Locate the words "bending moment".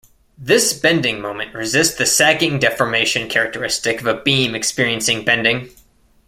0.73-1.53